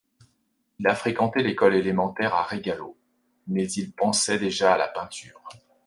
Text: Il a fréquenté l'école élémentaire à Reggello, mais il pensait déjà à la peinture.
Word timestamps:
Il 0.79 0.87
a 0.87 0.95
fréquenté 0.95 1.43
l'école 1.43 1.75
élémentaire 1.75 2.33
à 2.33 2.41
Reggello, 2.41 2.97
mais 3.45 3.71
il 3.73 3.91
pensait 3.91 4.39
déjà 4.39 4.73
à 4.73 4.77
la 4.79 4.87
peinture. 4.87 5.47